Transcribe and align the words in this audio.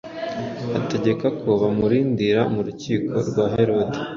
Ategeka 0.79 1.25
ko 1.39 1.49
bamurindira 1.61 2.41
mu 2.53 2.61
rukiko 2.67 3.13
rwa 3.27 3.45
Herode.” 3.55 3.97